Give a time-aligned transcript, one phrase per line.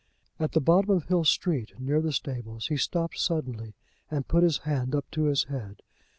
[0.39, 3.75] At the bottom of Hill Street, near the stables, he stopped suddenly
[4.09, 5.83] and put his hand up to his head.